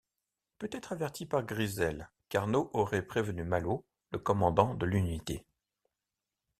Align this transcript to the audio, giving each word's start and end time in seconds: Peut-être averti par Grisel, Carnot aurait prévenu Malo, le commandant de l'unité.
Peut-être 0.57 0.93
averti 0.93 1.27
par 1.27 1.43
Grisel, 1.45 2.09
Carnot 2.29 2.71
aurait 2.73 3.05
prévenu 3.05 3.43
Malo, 3.43 3.85
le 4.09 4.17
commandant 4.17 4.73
de 4.73 4.87
l'unité. 4.87 5.45